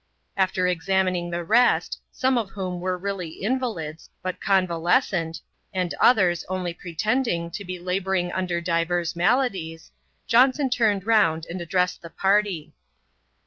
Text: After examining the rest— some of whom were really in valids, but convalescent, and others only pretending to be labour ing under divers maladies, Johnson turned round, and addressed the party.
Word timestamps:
After 0.35 0.65
examining 0.65 1.29
the 1.29 1.43
rest— 1.43 1.99
some 2.11 2.35
of 2.35 2.49
whom 2.49 2.79
were 2.79 2.97
really 2.97 3.43
in 3.43 3.59
valids, 3.59 4.09
but 4.23 4.41
convalescent, 4.41 5.41
and 5.75 5.93
others 5.99 6.43
only 6.49 6.73
pretending 6.73 7.51
to 7.51 7.63
be 7.63 7.77
labour 7.77 8.15
ing 8.15 8.31
under 8.31 8.61
divers 8.61 9.15
maladies, 9.15 9.91
Johnson 10.25 10.71
turned 10.71 11.05
round, 11.05 11.45
and 11.47 11.61
addressed 11.61 12.01
the 12.01 12.09
party. 12.09 12.73